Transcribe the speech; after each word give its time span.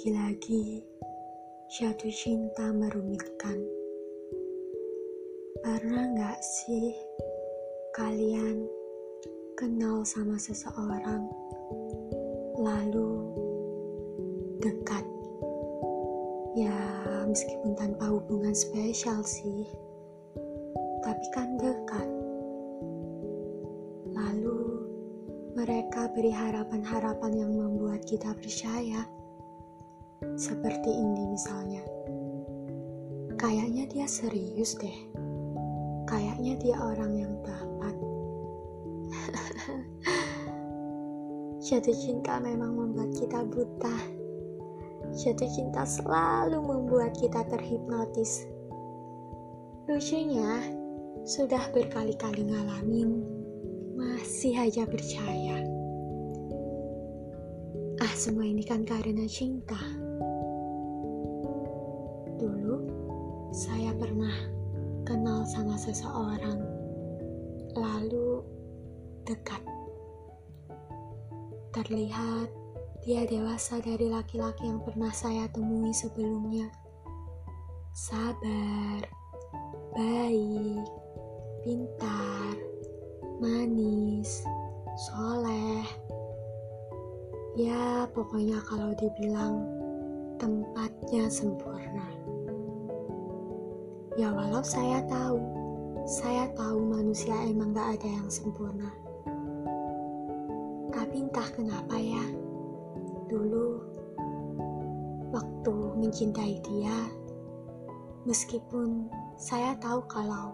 Lagi-lagi 0.00 0.80
jatuh 1.68 2.08
cinta 2.08 2.72
merumitkan. 2.72 3.60
Pernah 5.60 6.16
gak 6.16 6.40
sih 6.40 6.96
kalian 7.92 8.64
kenal 9.60 10.00
sama 10.08 10.40
seseorang 10.40 11.28
lalu 12.56 13.28
dekat? 14.64 15.04
Ya, 16.56 16.80
meskipun 17.28 17.76
tanpa 17.76 18.08
hubungan 18.08 18.56
spesial 18.56 19.20
sih, 19.20 19.68
tapi 21.04 21.26
kan 21.36 21.60
dekat. 21.60 22.08
Lalu 24.16 24.80
mereka 25.52 26.08
beri 26.16 26.32
harapan-harapan 26.32 27.32
yang 27.36 27.52
membuat 27.52 28.00
kita 28.08 28.32
percaya 28.40 29.19
seperti 30.36 30.90
ini 30.90 31.22
misalnya. 31.30 31.82
Kayaknya 33.40 33.88
dia 33.88 34.04
serius 34.04 34.76
deh. 34.76 34.98
Kayaknya 36.04 36.60
dia 36.60 36.76
orang 36.76 37.12
yang 37.16 37.32
tepat. 37.46 37.94
Jatuh 41.70 41.96
cinta 41.96 42.42
memang 42.42 42.76
membuat 42.76 43.14
kita 43.14 43.46
buta. 43.46 43.96
Jatuh 45.14 45.50
cinta 45.50 45.86
selalu 45.86 46.58
membuat 46.60 47.16
kita 47.16 47.46
terhipnotis. 47.48 48.44
Lucunya, 49.90 50.62
sudah 51.26 51.66
berkali-kali 51.74 52.46
ngalamin, 52.46 53.26
masih 53.98 54.54
aja 54.56 54.86
percaya. 54.86 55.60
Ah, 58.00 58.14
semua 58.16 58.48
ini 58.48 58.64
kan 58.64 58.88
karena 58.88 59.28
cinta. 59.28 59.76
Pernah 64.30 65.02
kenal 65.06 65.40
sama 65.42 65.74
seseorang, 65.74 66.62
lalu 67.74 68.46
dekat. 69.26 69.58
Terlihat 71.74 72.46
dia 73.02 73.26
dewasa 73.26 73.82
dari 73.82 74.06
laki-laki 74.06 74.70
yang 74.70 74.78
pernah 74.86 75.10
saya 75.10 75.50
temui 75.50 75.90
sebelumnya. 75.90 76.70
Sabar, 77.90 79.02
baik, 79.98 80.86
pintar, 81.66 82.54
manis, 83.42 84.46
soleh. 85.10 85.82
Ya, 87.58 88.06
pokoknya 88.14 88.62
kalau 88.62 88.94
dibilang 88.94 89.66
tempatnya 90.38 91.26
sempurna. 91.26 92.19
Ya 94.20 94.28
walau 94.36 94.60
saya 94.60 95.00
tahu, 95.08 95.40
saya 96.04 96.44
tahu 96.52 96.76
manusia 96.92 97.32
emang 97.48 97.72
gak 97.72 97.96
ada 97.96 98.20
yang 98.20 98.28
sempurna. 98.28 98.92
Tapi 100.92 101.24
entah 101.24 101.48
kenapa 101.56 101.96
ya, 101.96 102.20
dulu 103.32 103.80
waktu 105.32 105.72
mencintai 106.04 106.60
dia, 106.60 107.08
meskipun 108.28 109.08
saya 109.40 109.72
tahu 109.80 110.04
kalau 110.04 110.52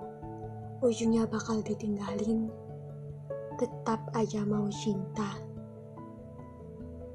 ujungnya 0.86 1.26
bakal 1.26 1.58
ditinggalin, 1.58 2.46
tetap 3.58 3.98
aja 4.14 4.46
mau 4.46 4.70
cinta. 4.70 5.42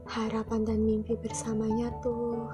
Harapan 0.03 0.67
dan 0.67 0.83
mimpi 0.83 1.16
bersamanya 1.16 1.95
tuh 2.03 2.51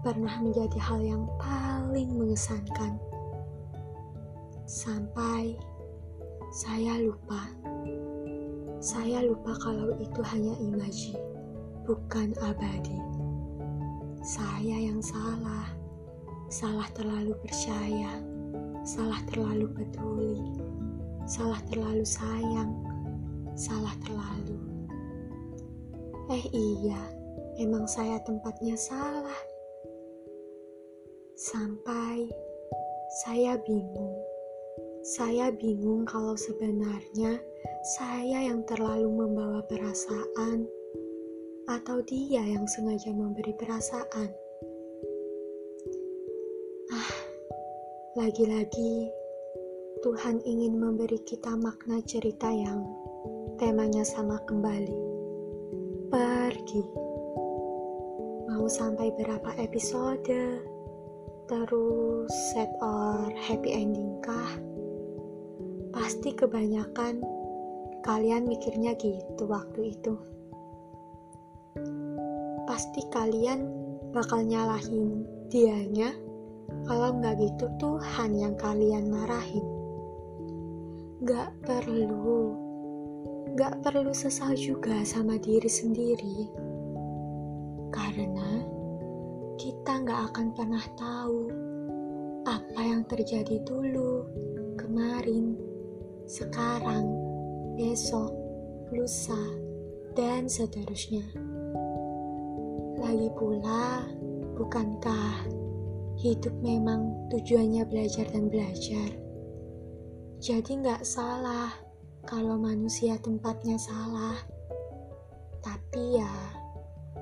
pernah 0.00 0.32
menjadi 0.40 0.80
hal 0.80 1.00
yang 1.04 1.24
paling 1.36 2.08
mengesankan. 2.16 2.96
Sampai 4.64 5.60
saya 6.48 6.96
lupa. 7.04 7.52
Saya 8.80 9.20
lupa 9.20 9.52
kalau 9.60 9.92
itu 10.00 10.24
hanya 10.24 10.56
imaji, 10.56 11.12
bukan 11.84 12.32
abadi. 12.40 12.96
Saya 14.24 14.76
yang 14.88 15.04
salah. 15.04 15.68
Salah 16.48 16.88
terlalu 16.96 17.36
percaya. 17.44 18.24
Salah 18.88 19.20
terlalu 19.28 19.68
peduli. 19.76 20.56
Salah 21.28 21.60
terlalu 21.68 22.04
sayang. 22.08 22.72
Salah 23.52 23.92
terlalu. 24.00 24.58
Eh 26.32 26.46
iya, 26.54 27.02
emang 27.60 27.84
saya 27.84 28.16
tempatnya 28.24 28.78
salah 28.78 29.49
sampai 31.40 32.28
saya 33.24 33.56
bingung. 33.64 34.12
Saya 35.00 35.48
bingung 35.48 36.04
kalau 36.04 36.36
sebenarnya 36.36 37.40
saya 37.96 38.52
yang 38.52 38.60
terlalu 38.68 39.08
membawa 39.08 39.64
perasaan 39.64 40.68
atau 41.64 42.04
dia 42.04 42.44
yang 42.44 42.68
sengaja 42.68 43.08
memberi 43.16 43.56
perasaan. 43.56 44.28
Ah, 46.92 47.12
lagi-lagi 48.20 49.08
Tuhan 50.04 50.44
ingin 50.44 50.76
memberi 50.76 51.24
kita 51.24 51.56
makna 51.56 52.04
cerita 52.04 52.52
yang 52.52 52.84
temanya 53.56 54.04
sama 54.04 54.36
kembali. 54.44 54.92
Pergi. 56.12 56.84
Mau 58.52 58.68
sampai 58.68 59.08
berapa 59.16 59.56
episode? 59.56 60.60
Terus 61.50 62.30
set 62.54 62.70
or 62.78 63.26
happy 63.34 63.74
ending 63.74 64.22
kah? 64.22 64.54
Pasti 65.90 66.30
kebanyakan 66.30 67.18
kalian 68.06 68.46
mikirnya 68.46 68.94
gitu 68.94 69.50
waktu 69.50 69.98
itu. 69.98 70.14
Pasti 72.70 73.02
kalian 73.10 73.66
bakal 74.14 74.46
nyalahin 74.46 75.26
dianya 75.50 76.14
kalau 76.86 77.18
nggak 77.18 77.42
gitu 77.42 77.66
Tuhan 77.82 78.30
yang 78.38 78.54
kalian 78.54 79.10
marahin. 79.10 79.66
Gak 81.26 81.50
perlu, 81.66 82.54
gak 83.58 83.82
perlu 83.82 84.14
sesal 84.14 84.54
juga 84.54 85.02
sama 85.02 85.34
diri 85.34 85.68
sendiri. 85.68 86.46
Karena 87.90 88.79
kita 89.60 89.92
nggak 89.92 90.32
akan 90.32 90.56
pernah 90.56 90.80
tahu 90.96 91.52
apa 92.48 92.80
yang 92.80 93.04
terjadi 93.04 93.60
dulu, 93.60 94.24
kemarin, 94.80 95.52
sekarang, 96.24 97.04
besok, 97.76 98.32
lusa, 98.88 99.36
dan 100.16 100.48
seterusnya. 100.48 101.28
Lagi 103.04 103.28
pula, 103.36 104.08
bukankah 104.56 105.44
hidup 106.16 106.56
memang 106.64 107.28
tujuannya 107.28 107.84
belajar 107.84 108.32
dan 108.32 108.48
belajar? 108.48 109.12
Jadi 110.40 110.80
nggak 110.80 111.04
salah 111.04 111.68
kalau 112.24 112.56
manusia 112.56 113.20
tempatnya 113.20 113.76
salah. 113.76 114.40
Tapi 115.60 116.16
ya, 116.16 116.32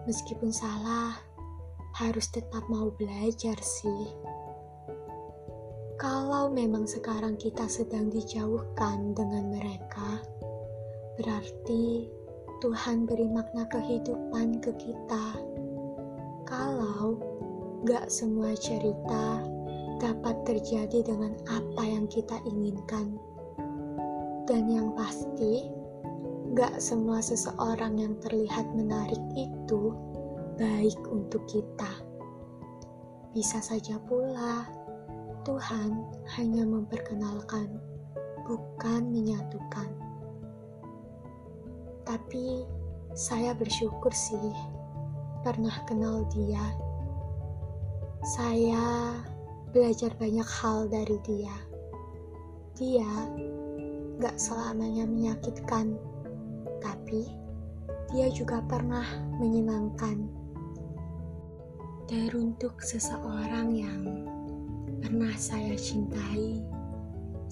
meskipun 0.07 0.55
salah, 0.55 1.19
harus 1.99 2.31
tetap 2.31 2.63
mau 2.71 2.95
belajar 2.95 3.59
sih. 3.59 4.15
Kalau 5.99 6.47
memang 6.47 6.87
sekarang 6.87 7.35
kita 7.35 7.67
sedang 7.67 8.07
dijauhkan 8.07 9.19
dengan 9.19 9.51
mereka, 9.51 10.23
berarti 11.19 12.07
Tuhan 12.63 13.03
beri 13.03 13.27
makna 13.27 13.67
kehidupan 13.67 14.63
ke 14.63 14.71
kita. 14.79 15.43
Kalau 16.47 17.19
gak 17.83 18.07
semua 18.07 18.55
cerita 18.55 19.43
dapat 19.99 20.47
terjadi 20.47 21.03
dengan 21.03 21.35
apa 21.51 21.83
yang 21.83 22.07
kita 22.07 22.39
inginkan. 22.47 23.19
Dan 24.47 24.71
yang 24.71 24.95
pasti, 24.95 25.67
gak 26.55 26.79
semua 26.79 27.19
seseorang 27.19 27.99
yang 27.99 28.15
terlihat 28.23 28.71
menarik 28.79 29.21
itu 29.35 29.99
baik 30.59 30.99
untuk 31.07 31.47
kita. 31.47 32.03
Bisa 33.31 33.63
saja 33.63 33.95
pula 34.11 34.67
Tuhan 35.47 36.03
hanya 36.35 36.67
memperkenalkan, 36.67 37.79
bukan 38.43 39.07
menyatukan. 39.07 39.87
Tapi 42.03 42.67
saya 43.15 43.55
bersyukur 43.55 44.11
sih 44.11 44.51
pernah 45.47 45.79
kenal 45.87 46.27
dia. 46.35 46.75
Saya 48.27 49.15
belajar 49.71 50.11
banyak 50.19 50.49
hal 50.59 50.91
dari 50.91 51.23
dia. 51.23 51.55
Dia 52.75 53.11
gak 54.19 54.35
selamanya 54.35 55.07
menyakitkan, 55.07 55.95
tapi 56.83 57.31
dia 58.11 58.27
juga 58.35 58.59
pernah 58.67 59.07
menyenangkan. 59.39 60.48
Teruntuk 62.09 62.81
seseorang 62.81 63.69
yang 63.77 64.01
pernah 65.05 65.37
saya 65.37 65.77
cintai, 65.77 66.65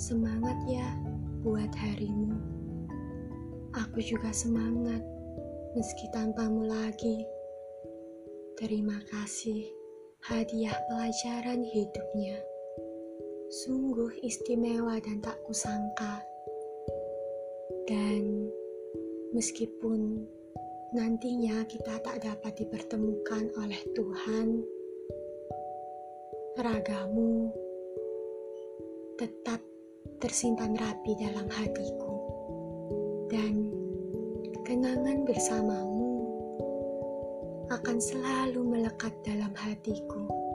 semangat 0.01 0.57
ya 0.65 0.97
buat 1.45 1.69
harimu. 1.77 2.41
Aku 3.77 4.01
juga 4.01 4.33
semangat 4.33 5.05
meski 5.77 6.09
tanpamu 6.09 6.73
lagi. 6.73 7.29
Terima 8.57 8.97
kasih 9.13 9.69
hadiah 10.25 10.81
pelajaran 10.89 11.61
hidupnya. 11.61 12.41
Sungguh 13.61 14.09
istimewa 14.25 14.97
dan 15.05 15.21
tak 15.21 15.37
kusangka. 15.45 16.25
Dan 17.85 18.49
meskipun 19.37 20.25
nantinya 20.97 21.61
kita 21.69 22.01
tak 22.01 22.25
dapat 22.25 22.57
dipertemukan 22.57 23.53
oleh 23.61 23.77
Tuhan, 23.93 24.65
ragamu 26.57 27.53
tetap 29.21 29.61
tersimpan 30.25 30.73
rapi 30.73 31.13
dalam 31.21 31.53
hatiku, 31.53 32.13
dan 33.29 33.69
kenangan 34.65 35.29
bersamamu 35.29 36.17
akan 37.69 37.99
selalu 38.01 38.65
melekat 38.65 39.13
dalam 39.21 39.53
hatiku. 39.53 40.46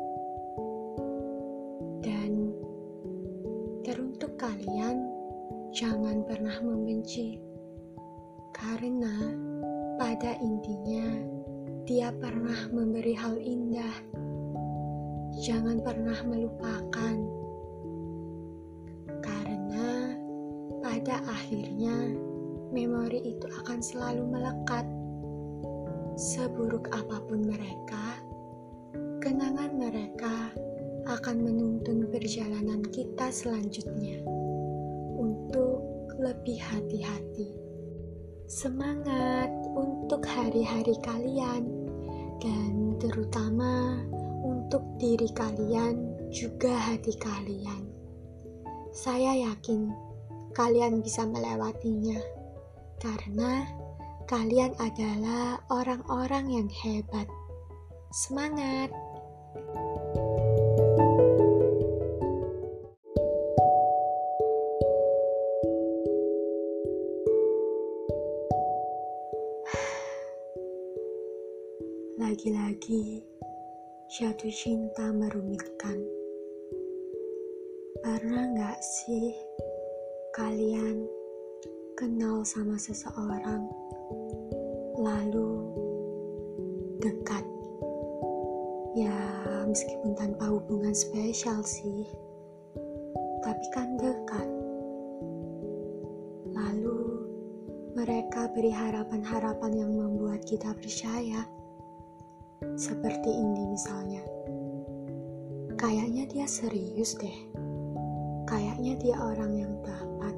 Dia 11.92 12.08
pernah 12.16 12.72
memberi 12.72 13.12
hal 13.12 13.36
indah. 13.36 13.92
Jangan 15.44 15.84
pernah 15.84 16.16
melupakan, 16.24 17.16
karena 19.20 20.16
pada 20.80 21.20
akhirnya 21.28 22.16
memori 22.72 23.36
itu 23.36 23.44
akan 23.44 23.84
selalu 23.84 24.24
melekat. 24.24 24.88
Seburuk 26.16 26.88
apa 26.96 27.20
pun 27.28 27.44
mereka, 27.44 28.24
kenangan 29.20 29.76
mereka 29.76 30.48
akan 31.12 31.44
menuntun 31.44 32.08
perjalanan 32.08 32.88
kita 32.88 33.28
selanjutnya 33.36 34.24
untuk 35.20 35.84
lebih 36.24 36.56
hati-hati. 36.56 37.52
Semangat 38.48 39.52
untuk 39.76 40.28
hari-hari 40.28 40.96
kalian, 41.04 41.81
dan 42.42 42.98
terutama 42.98 44.02
untuk 44.42 44.82
diri 44.98 45.30
kalian, 45.32 46.18
juga 46.34 46.74
hati 46.74 47.14
kalian. 47.22 47.86
Saya 48.92 49.48
yakin 49.48 49.94
kalian 50.58 51.00
bisa 51.06 51.24
melewatinya 51.24 52.20
karena 53.00 53.70
kalian 54.26 54.74
adalah 54.82 55.62
orang-orang 55.70 56.50
yang 56.50 56.70
hebat. 56.72 57.30
Semangat! 58.12 58.92
Lagi-lagi 72.42 73.22
jatuh 74.10 74.50
cinta 74.50 75.14
merumitkan. 75.14 75.94
Pernah 78.02 78.50
nggak 78.58 78.82
sih 78.82 79.30
kalian 80.34 81.06
kenal 81.94 82.42
sama 82.42 82.82
seseorang, 82.82 83.70
lalu 84.98 85.70
dekat. 86.98 87.46
Ya, 88.98 89.22
meskipun 89.70 90.18
tanpa 90.18 90.50
hubungan 90.50 90.98
spesial 90.98 91.62
sih, 91.62 92.10
tapi 93.46 93.66
kan 93.70 94.02
dekat. 94.02 94.50
Lalu 96.58 97.22
mereka 97.94 98.50
beri 98.50 98.74
harapan-harapan 98.74 99.78
yang 99.78 99.94
membuat 99.94 100.42
kita 100.42 100.74
percaya, 100.74 101.46
seperti 102.82 103.30
ini 103.30 103.70
misalnya. 103.70 104.26
Kayaknya 105.78 106.26
dia 106.26 106.46
serius 106.50 107.14
deh. 107.22 107.38
Kayaknya 108.50 108.98
dia 108.98 109.16
orang 109.22 109.54
yang 109.54 109.74
tepat 109.86 110.36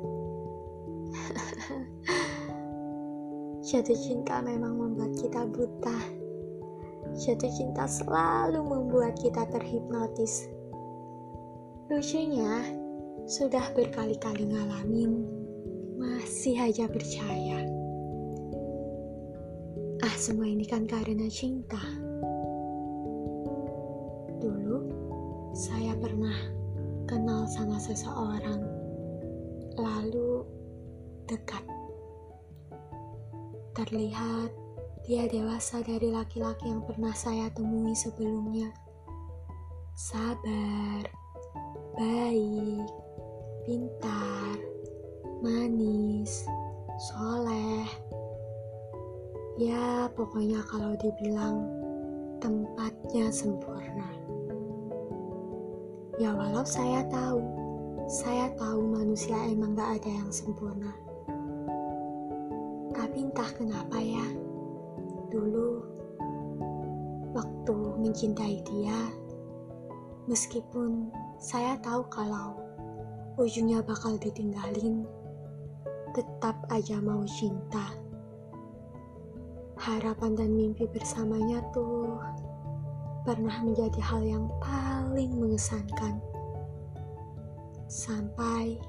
Jatuh 3.72 3.95
cinta 3.95 4.44
memang 4.44 4.75
membuat 4.75 5.16
kita 5.16 5.48
buta. 5.48 5.98
Jatuh 7.16 7.51
cinta 7.56 7.88
selalu 7.88 8.60
membuat 8.60 9.16
kita 9.24 9.48
terhipnotis. 9.48 10.51
Lucunya, 11.88 12.60
sudah 13.24 13.72
berkali-kali 13.72 14.51
ngalamin, 14.51 15.24
masih 15.96 16.60
aja 16.60 16.92
percaya. 16.92 17.63
Ah, 20.04 20.16
semua 20.19 20.44
ini 20.51 20.68
kan 20.68 20.84
karena 20.84 21.31
cinta. 21.31 21.80
Seseorang, 27.84 28.64
lalu 29.76 30.48
dekat. 31.28 31.68
Terlihat 33.76 34.56
dia 35.04 35.28
dewasa 35.28 35.84
dari 35.84 36.08
laki-laki 36.08 36.72
yang 36.72 36.80
pernah 36.88 37.12
saya 37.12 37.52
temui 37.52 37.92
sebelumnya. 37.92 38.72
Sabar, 40.00 41.04
baik, 42.00 42.88
pintar, 43.68 44.56
manis, 45.44 46.48
soleh. 47.12 47.84
Ya, 49.60 50.08
pokoknya 50.16 50.63
kalau 50.72 50.96
dibilang 50.96 51.68
tempatnya 52.40 53.28
sempurna. 53.28 54.08
Ya, 56.16 56.32
walau 56.32 56.63
saya 56.63 57.04
tahu, 57.12 57.52
saya 58.13 58.46
tahu 58.62 58.93
manusia 58.93 59.34
emang 59.50 59.74
gak 59.74 59.98
ada 59.98 60.12
yang 60.22 60.29
sempurna. 60.29 60.93
Tapi 62.93 63.25
entah 63.25 63.50
kenapa 63.58 63.98
ya, 63.98 64.22
dulu 65.34 65.82
waktu 67.34 67.74
mencintai 67.74 68.62
dia, 68.70 69.10
meskipun 70.29 71.10
saya 71.41 71.74
tahu 71.82 72.05
kalau 72.13 72.53
ujungnya 73.41 73.82
bakal 73.82 74.13
ditinggalin, 74.22 75.10
tetap 76.13 76.53
aja 76.70 77.01
mau 77.01 77.25
cinta. 77.25 77.98
Harapan 79.74 80.38
dan 80.38 80.53
mimpi 80.53 80.86
bersamanya 80.86 81.65
tuh 81.74 82.22
pernah 83.25 83.58
menjadi 83.65 83.98
hal 84.05 84.22
yang 84.22 84.46
paling 84.62 85.34
mengesankan. 85.34 86.22
Sampai 87.88 88.80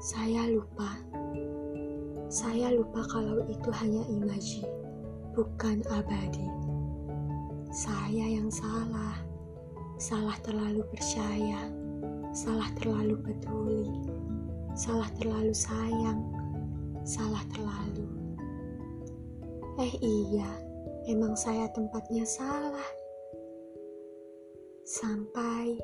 saya 0.00 0.48
lupa 0.48 0.96
saya 2.30 2.70
lupa 2.70 3.02
kalau 3.10 3.42
itu 3.50 3.74
hanya 3.74 4.06
imaji, 4.06 4.62
bukan 5.34 5.82
abadi. 5.90 6.46
Saya 7.74 8.38
yang 8.38 8.46
salah, 8.46 9.18
salah 9.98 10.38
terlalu 10.46 10.86
percaya, 10.94 11.66
salah 12.30 12.70
terlalu 12.78 13.18
peduli, 13.18 14.06
salah 14.78 15.10
terlalu 15.18 15.50
sayang, 15.50 16.22
salah 17.02 17.42
terlalu. 17.50 18.06
Eh 19.82 19.98
iya, 19.98 20.54
emang 21.10 21.34
saya 21.34 21.66
tempatnya 21.74 22.22
salah. 22.22 22.90
Sampai 24.86 25.82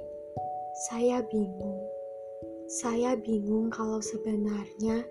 saya 0.86 1.26
bingung. 1.26 1.95
Saya 2.66 3.14
bingung 3.14 3.70
kalau 3.70 4.02
sebenarnya 4.02 5.06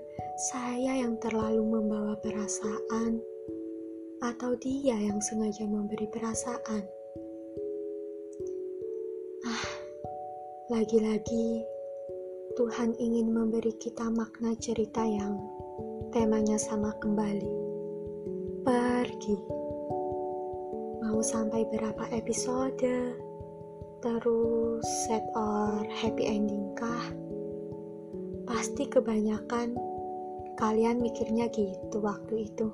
saya 0.52 1.08
yang 1.08 1.16
terlalu 1.24 1.64
membawa 1.64 2.20
perasaan, 2.20 3.24
atau 4.20 4.60
dia 4.60 5.00
yang 5.00 5.24
sengaja 5.24 5.64
memberi 5.64 6.04
perasaan. 6.12 6.84
Ah, 9.48 9.68
lagi-lagi 10.68 11.64
Tuhan 12.60 12.92
ingin 13.00 13.32
memberi 13.32 13.72
kita 13.80 14.04
makna 14.12 14.52
cerita 14.60 15.08
yang 15.08 15.40
temanya 16.12 16.60
sama 16.60 16.92
kembali. 17.00 17.56
Pergi. 18.68 19.40
Mau 21.08 21.24
sampai 21.24 21.64
berapa 21.72 22.04
episode, 22.12 23.16
terus 24.04 24.84
set 25.08 25.24
or 25.40 25.88
happy 25.88 26.28
ending 26.28 26.76
kah? 26.76 27.25
Pasti 28.46 28.86
kebanyakan 28.86 29.74
kalian 30.56 31.04
mikirnya 31.04 31.52
gitu 31.52 31.98
waktu 32.00 32.48
itu. 32.48 32.70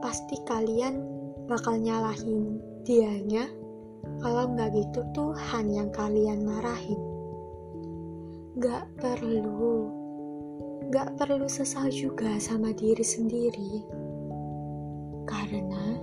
Pasti 0.00 0.40
kalian 0.46 1.02
bakal 1.50 1.76
nyalahin 1.78 2.62
dianya 2.86 3.50
kalau 4.22 4.48
nggak 4.54 4.72
gitu 4.72 5.02
Tuhan 5.12 5.66
yang 5.68 5.90
kalian 5.92 6.46
marahin. 6.46 6.98
Gak 8.56 8.88
perlu, 8.96 9.92
gak 10.88 11.20
perlu 11.20 11.44
sesal 11.44 11.92
juga 11.92 12.40
sama 12.40 12.72
diri 12.72 13.04
sendiri. 13.04 13.84
Karena 15.28 16.00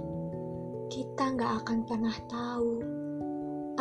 kita 0.94 1.34
nggak 1.34 1.54
akan 1.66 1.80
pernah 1.90 2.14
tahu 2.30 2.72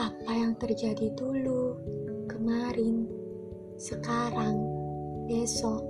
apa 0.01 0.33
yang 0.33 0.57
terjadi 0.57 1.13
dulu, 1.13 1.77
kemarin, 2.25 3.12
sekarang, 3.83 4.63
besok, 5.27 5.83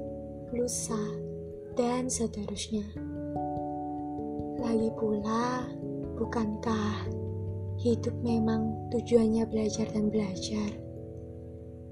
lusa, 0.57 0.97
dan 1.77 2.09
seterusnya. 2.09 2.89
Lagi 4.57 4.89
pula, 4.97 5.69
bukankah 6.17 7.05
hidup 7.85 8.17
memang 8.25 8.73
tujuannya 8.97 9.45
belajar 9.45 9.93
dan 9.93 10.09
belajar? 10.09 10.73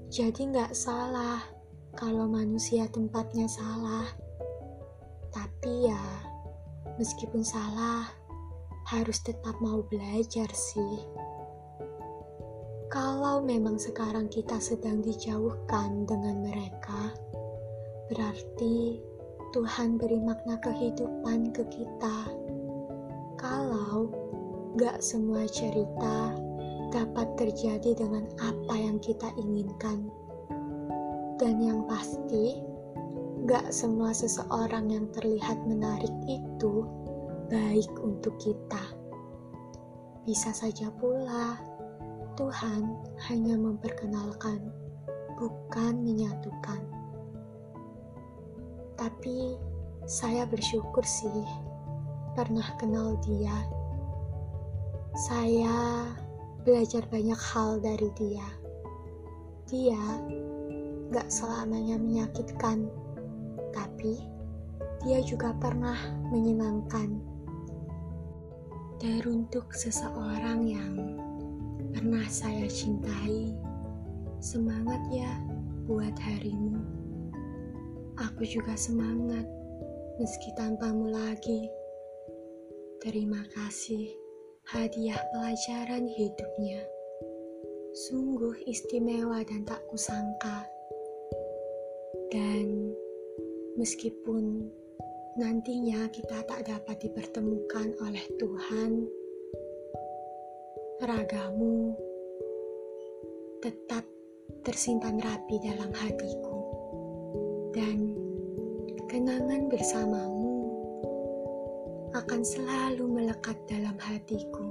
Jadi 0.09 0.49
nggak 0.49 0.73
salah 0.73 1.45
kalau 1.93 2.25
manusia 2.25 2.89
tempatnya 2.89 3.45
salah. 3.45 4.09
Tapi 5.29 5.85
ya, 5.85 6.03
meskipun 6.97 7.45
salah, 7.45 8.09
harus 8.89 9.21
tetap 9.21 9.53
mau 9.61 9.85
belajar 9.85 10.49
sih. 10.49 10.97
Kalau 12.91 13.39
memang 13.39 13.79
sekarang 13.79 14.27
kita 14.27 14.59
sedang 14.59 14.99
dijauhkan 14.99 16.03
dengan 16.03 16.43
mereka, 16.43 17.15
berarti 18.11 18.99
Tuhan 19.55 19.95
beri 19.95 20.19
makna 20.19 20.59
kehidupan 20.59 21.55
ke 21.55 21.63
kita. 21.71 22.27
Kalau 23.39 24.11
gak 24.75 24.99
semua 24.99 25.47
cerita 25.47 26.35
dapat 26.91 27.31
terjadi 27.39 27.95
dengan 27.95 28.27
apa 28.43 28.75
yang 28.75 28.99
kita 28.99 29.31
inginkan, 29.39 30.11
dan 31.39 31.63
yang 31.63 31.87
pasti, 31.87 32.59
gak 33.47 33.71
semua 33.71 34.11
seseorang 34.11 34.91
yang 34.91 35.07
terlihat 35.15 35.63
menarik 35.63 36.11
itu 36.27 36.83
baik 37.47 37.87
untuk 38.03 38.35
kita. 38.35 38.83
Bisa 40.27 40.51
saja 40.51 40.91
pula 40.99 41.70
Tuhan 42.39 42.95
hanya 43.27 43.55
memperkenalkan, 43.59 44.71
bukan 45.35 45.93
menyatukan. 45.99 46.81
Tapi 48.95 49.59
saya 50.07 50.47
bersyukur 50.47 51.03
sih 51.03 51.45
pernah 52.33 52.65
kenal 52.79 53.19
dia. 53.21 53.53
Saya 55.13 56.07
belajar 56.63 57.03
banyak 57.11 57.37
hal 57.37 57.83
dari 57.83 58.09
dia. 58.15 58.47
Dia 59.67 59.99
gak 61.11 61.27
selamanya 61.27 61.99
menyakitkan, 61.99 62.87
tapi 63.75 64.23
dia 65.03 65.19
juga 65.19 65.51
pernah 65.59 65.97
menyenangkan. 66.31 67.19
Teruntuk 69.01 69.73
seseorang 69.73 70.61
yang 70.65 71.20
pernah 71.91 72.23
saya 72.31 72.65
cintai. 72.71 73.51
Semangat 74.41 74.99
ya 75.13 75.29
buat 75.85 76.15
harimu. 76.17 76.81
Aku 78.17 78.41
juga 78.47 78.73
semangat 78.79 79.45
meski 80.17 80.49
tanpamu 80.57 81.11
lagi. 81.11 81.69
Terima 83.03 83.43
kasih 83.53 84.09
hadiah 84.71 85.19
pelajaran 85.35 86.07
hidupnya. 86.07 86.81
Sungguh 87.91 88.55
istimewa 88.65 89.43
dan 89.43 89.67
tak 89.67 89.83
kusangka. 89.91 90.63
Dan 92.31 92.95
meskipun 93.75 94.71
nantinya 95.35 96.07
kita 96.07 96.43
tak 96.47 96.63
dapat 96.67 96.97
dipertemukan 97.03 97.91
oleh 97.99 98.23
Tuhan, 98.39 99.20
ragamu 101.01 101.97
tetap 103.57 104.05
tersimpan 104.61 105.17
rapi 105.17 105.57
dalam 105.57 105.89
hatiku, 105.89 106.57
dan 107.73 108.13
kenangan 109.09 109.65
bersamamu 109.65 110.53
akan 112.13 112.41
selalu 112.45 113.17
melekat 113.17 113.57
dalam 113.65 113.97
hatiku. 113.97 114.69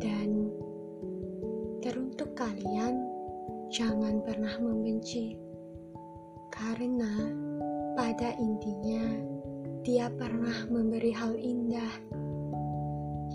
Dan 0.00 0.48
teruntuk 1.84 2.32
kalian, 2.32 3.04
jangan 3.68 4.24
pernah 4.24 4.56
membenci, 4.64 5.36
karena 6.48 7.36
pada 8.00 8.32
intinya 8.40 9.04
dia 9.84 10.08
pernah 10.08 10.64
memberi 10.72 11.12
hal 11.12 11.36
indah 11.36 12.19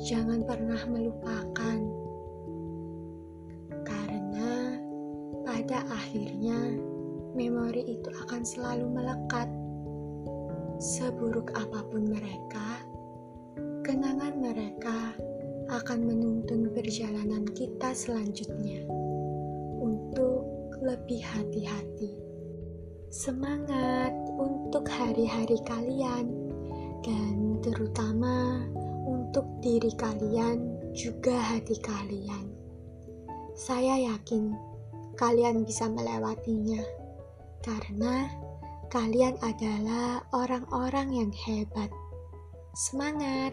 jangan 0.03 0.43
pernah 0.43 0.81
melupakan, 0.91 1.79
karena 3.87 4.51
pada 5.47 5.87
akhirnya 5.87 6.75
memori 7.31 7.95
itu 7.95 8.09
akan 8.25 8.43
selalu 8.43 8.91
melekat. 8.91 9.47
Seburuk 10.75 11.55
apa 11.55 11.87
pun 11.87 12.11
mereka, 12.11 12.83
kenangan 13.87 14.35
mereka 14.35 15.15
akan 15.71 15.99
menuntun 16.03 16.67
perjalanan 16.75 17.47
kita 17.55 17.95
selanjutnya 17.95 18.83
untuk 19.79 20.43
lebih 20.83 21.23
hati-hati. 21.23 22.19
Semangat 23.07 24.11
untuk 24.35 24.83
hari-hari 24.91 25.55
kalian, 25.63 26.27
dan 26.99 27.63
terutama 27.63 28.59
untuk 29.35 29.59
diri 29.59 29.91
kalian 29.99 30.79
juga 30.95 31.35
hati 31.35 31.75
kalian. 31.83 32.55
Saya 33.51 33.99
yakin 34.15 34.55
kalian 35.19 35.67
bisa 35.67 35.91
melewatinya 35.91 36.79
karena 37.59 38.31
kalian 38.87 39.35
adalah 39.43 40.23
orang-orang 40.31 41.11
yang 41.11 41.31
hebat. 41.35 41.91
Semangat! 42.79 43.51